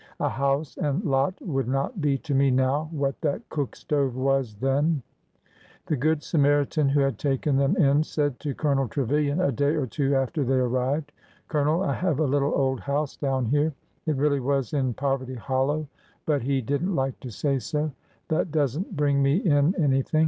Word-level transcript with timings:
A 0.19 0.29
house 0.29 0.77
and 0.77 1.03
lot 1.03 1.35
would 1.43 1.67
not 1.67 2.01
be 2.01 2.17
to 2.17 2.33
me 2.33 2.49
now 2.49 2.87
what 2.91 3.21
that 3.21 3.47
cook 3.49 3.75
stove 3.75 4.15
was 4.15 4.55
then!" 4.55 5.03
The 5.89 5.95
good 5.95 6.23
Samaritan 6.23 6.89
who 6.89 7.01
had 7.01 7.19
taken 7.19 7.55
them 7.57 7.77
in 7.77 8.01
said 8.01 8.39
to 8.39 8.55
Colonel 8.55 8.87
Trevilian 8.87 9.39
a 9.39 9.51
day 9.51 9.75
or 9.75 9.85
two 9.85 10.15
after 10.15 10.43
they 10.43 10.55
arrived; 10.55 11.11
355 11.51 11.51
356 11.51 11.53
ORDER 11.53 11.59
NO. 11.61 11.83
11 11.83 11.83
Colonel, 11.83 11.83
I 11.83 11.93
have 11.93 12.19
a 12.19 12.31
little 12.31 12.55
old 12.55 12.79
house 12.79 13.15
down 13.17 13.45
here 13.45 13.73
it 14.07 14.15
really 14.15 14.39
was 14.39 14.73
in 14.73 14.95
Poverty 14.95 15.35
Hollow, 15.35 15.87
but 16.25 16.41
he 16.41 16.61
did 16.61 16.81
n't 16.81 16.95
like 16.95 17.19
to 17.19 17.29
say 17.29 17.57
iso— 17.57 17.91
that 18.29 18.49
does 18.51 18.79
n't 18.79 18.95
bring 18.97 19.21
me 19.21 19.37
in 19.37 19.75
anything. 19.75 20.19